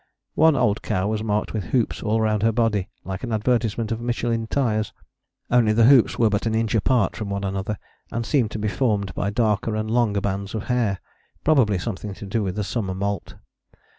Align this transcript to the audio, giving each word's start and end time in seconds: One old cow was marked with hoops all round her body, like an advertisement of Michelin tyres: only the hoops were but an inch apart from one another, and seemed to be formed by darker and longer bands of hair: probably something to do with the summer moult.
One 0.33 0.55
old 0.55 0.81
cow 0.81 1.07
was 1.09 1.21
marked 1.21 1.53
with 1.53 1.65
hoops 1.65 2.01
all 2.01 2.19
round 2.21 2.41
her 2.41 2.51
body, 2.51 2.89
like 3.03 3.23
an 3.23 3.31
advertisement 3.31 3.91
of 3.91 4.01
Michelin 4.01 4.47
tyres: 4.47 4.93
only 5.51 5.73
the 5.73 5.83
hoops 5.85 6.17
were 6.17 6.27
but 6.31 6.47
an 6.47 6.55
inch 6.55 6.73
apart 6.73 7.15
from 7.15 7.29
one 7.29 7.43
another, 7.43 7.77
and 8.11 8.25
seemed 8.25 8.49
to 8.49 8.57
be 8.57 8.67
formed 8.67 9.13
by 9.13 9.29
darker 9.29 9.75
and 9.75 9.91
longer 9.91 10.19
bands 10.19 10.55
of 10.55 10.63
hair: 10.63 10.99
probably 11.43 11.77
something 11.77 12.15
to 12.15 12.25
do 12.25 12.41
with 12.41 12.55
the 12.55 12.63
summer 12.63 12.95
moult. 12.95 13.35